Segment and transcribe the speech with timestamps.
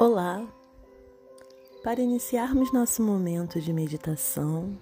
[0.00, 0.46] Olá!
[1.82, 4.78] Para iniciarmos nosso momento de meditação,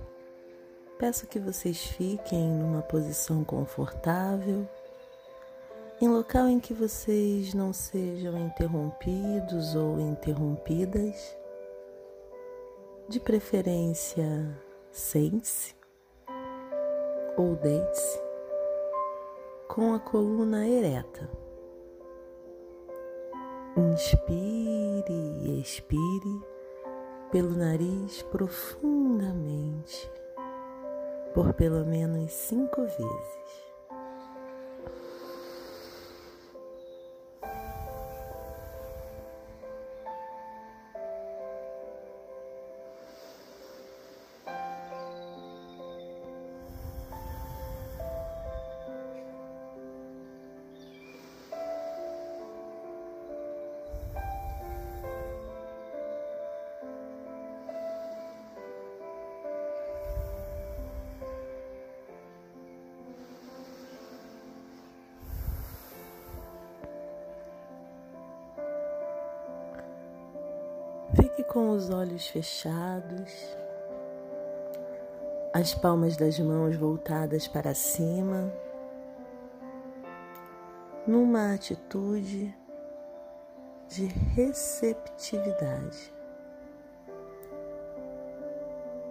[0.98, 4.68] peço que vocês fiquem numa posição confortável,
[6.02, 11.34] em local em que vocês não sejam interrompidos ou interrompidas,
[13.08, 14.54] de preferência,
[14.90, 15.74] sente-se
[17.38, 18.20] ou deite-se
[19.66, 21.26] com a coluna ereta.
[23.78, 24.85] Inspire
[25.66, 26.40] e expire
[27.32, 30.08] pelo nariz profundamente
[31.34, 33.65] por pelo menos cinco vezes.
[71.36, 73.30] Fique com os olhos fechados,
[75.52, 78.50] as palmas das mãos voltadas para cima,
[81.06, 82.56] numa atitude
[83.86, 86.10] de receptividade.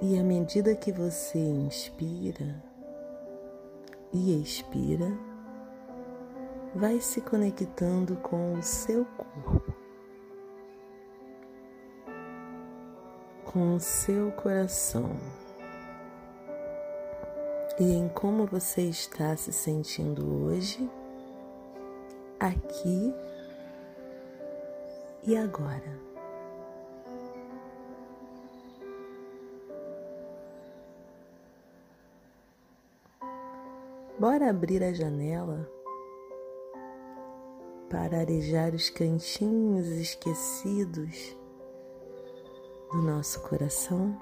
[0.02, 2.56] E à medida que você inspira
[4.12, 5.16] e expira,
[6.74, 9.85] vai se conectando com o seu corpo.
[13.56, 15.16] Com o seu coração
[17.80, 20.92] e em como você está se sentindo hoje,
[22.38, 23.14] aqui
[25.26, 25.98] e agora.
[34.20, 35.66] Bora abrir a janela
[37.90, 41.38] para arejar os cantinhos esquecidos
[42.92, 44.20] do nosso coração.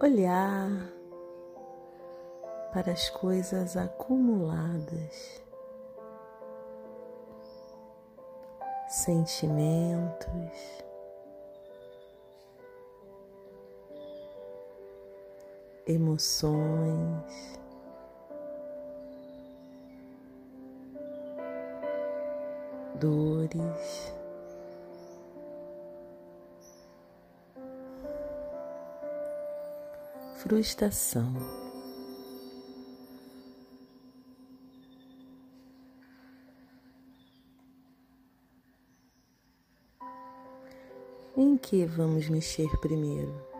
[0.00, 0.68] Olhar
[2.72, 5.40] para as coisas acumuladas,
[8.88, 10.84] sentimentos,
[15.86, 17.63] emoções.
[22.94, 24.12] Dores.
[30.36, 31.32] Frustração.
[41.36, 43.53] Em que vamos mexer primeiro?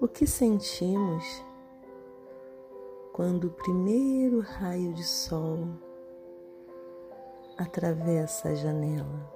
[0.00, 1.44] O que sentimos
[3.12, 5.66] quando o primeiro raio de sol
[7.56, 9.32] atravessa a janela?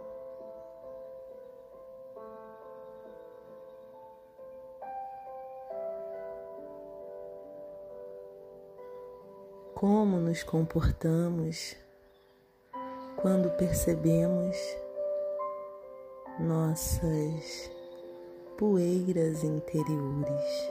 [9.74, 11.76] Como nos comportamos
[13.20, 14.56] quando percebemos
[16.38, 17.81] nossas
[18.62, 20.70] poeiras interiores.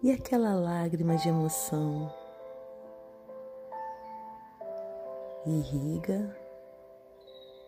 [0.00, 2.14] E aquela lágrima de emoção
[5.44, 6.36] irriga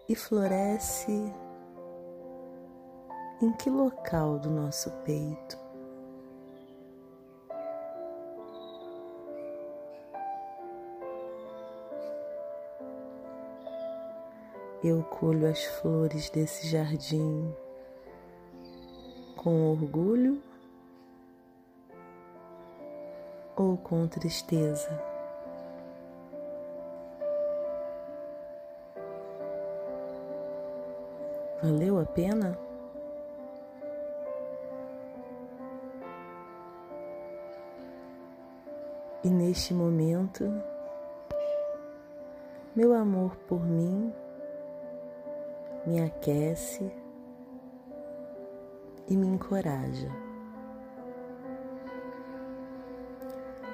[0.08, 1.34] e floresce
[3.42, 5.63] em que local do nosso peito?
[14.86, 17.50] Eu colho as flores desse jardim
[19.34, 20.42] com orgulho
[23.56, 24.90] ou com tristeza.
[31.62, 32.58] Valeu a pena?
[39.22, 40.44] E neste momento,
[42.76, 44.12] meu amor por mim
[45.86, 46.90] me aquece
[49.06, 50.08] e me encoraja.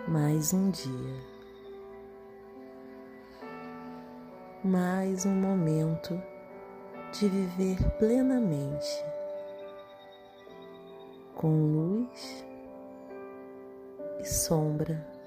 [0.08, 1.14] Mais um dia,
[4.64, 6.20] mais um momento
[7.12, 9.04] de viver plenamente,
[11.36, 12.44] com luz
[14.18, 15.19] e sombra.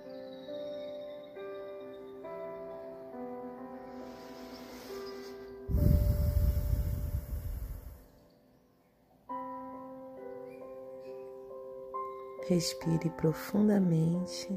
[12.54, 14.48] Respire profundamente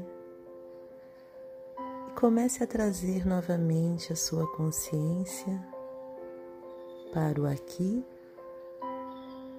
[2.07, 5.67] e comece a trazer novamente a sua consciência
[7.11, 8.05] para o aqui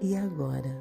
[0.00, 0.80] e agora.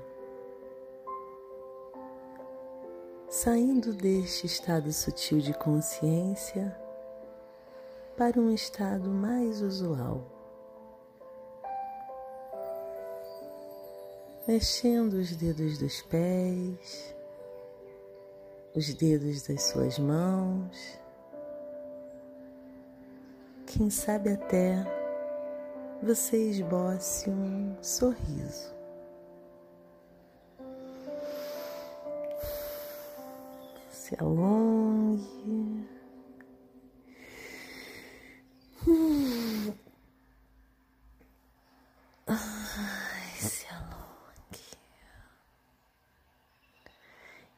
[3.27, 6.79] Saindo deste estado sutil de consciência
[8.15, 10.23] para um estado mais usual.
[14.47, 17.16] Mexendo os dedos dos pés,
[18.77, 20.99] os dedos das suas mãos,
[23.65, 24.85] quem sabe até
[26.03, 28.71] você esboce um sorriso.
[33.89, 35.87] Se alongue.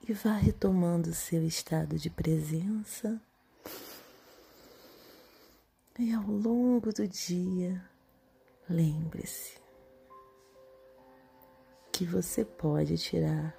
[0.10, 3.22] E vá retomando seu estado de presença.
[6.00, 7.80] E ao longo do dia,
[8.68, 9.60] lembre-se
[11.92, 13.56] que você pode tirar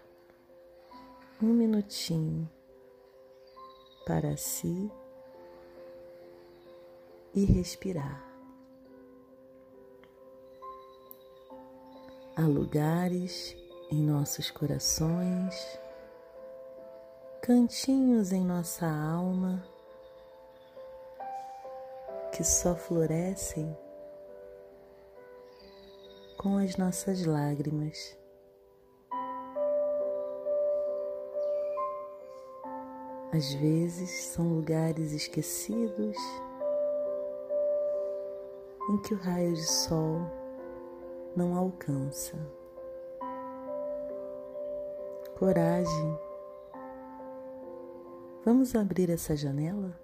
[1.41, 2.50] um minutinho
[4.05, 4.91] para si
[7.32, 8.26] e respirar.
[12.35, 13.55] Há lugares
[13.93, 15.55] em nossos corações
[17.42, 19.64] cantinhos em nossa alma
[22.32, 23.75] que só florescem
[26.37, 28.16] com as nossas lágrimas.
[33.32, 36.16] Às vezes são lugares esquecidos
[38.90, 40.20] em que o raio de sol
[41.34, 42.37] não alcança.
[45.38, 46.30] Coragem
[48.44, 49.94] Vamos abrir essa janela?